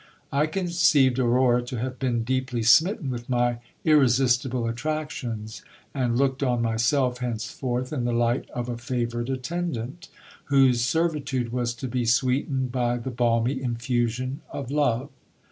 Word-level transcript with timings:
I 0.31 0.47
conceived 0.47 1.19
Aurora 1.19 1.61
to 1.61 1.77
have 1.77 1.99
been 1.99 2.23
deeply 2.23 2.63
smitten 2.63 3.11
with 3.11 3.29
my 3.29 3.59
irresistible 3.85 4.65
attractions; 4.67 5.61
and 5.93 6.17
looked 6.17 6.41
on 6.41 6.59
myself 6.63 7.19
henceforth 7.19 7.93
in 7.93 8.05
the 8.05 8.11
light 8.11 8.49
of 8.49 8.67
a 8.67 8.79
favoured 8.79 9.29
attendant, 9.29 10.09
whose 10.45 10.81
servitude 10.81 11.51
was 11.53 11.75
to 11.75 11.87
be 11.87 12.03
sweetened 12.05 12.71
by 12.71 12.97
the 12.97 13.11
balmy 13.11 13.61
infusion 13.61 14.41
of 14.51 14.71
love. 14.71 15.11